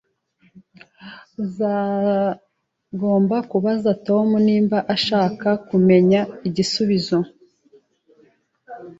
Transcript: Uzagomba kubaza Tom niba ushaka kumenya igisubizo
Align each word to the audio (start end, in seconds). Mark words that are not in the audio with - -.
Uzagomba 1.43 3.35
kubaza 3.51 3.91
Tom 4.07 4.27
niba 4.47 4.77
ushaka 4.95 5.49
kumenya 5.67 6.21
igisubizo 6.47 7.17